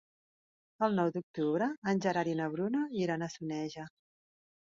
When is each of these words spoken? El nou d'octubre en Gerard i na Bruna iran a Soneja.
El 0.85 0.95
nou 0.99 1.09
d'octubre 1.17 1.67
en 1.93 2.01
Gerard 2.07 2.31
i 2.33 2.35
na 2.41 2.47
Bruna 2.55 2.83
iran 3.05 3.25
a 3.27 3.31
Soneja. 3.37 3.87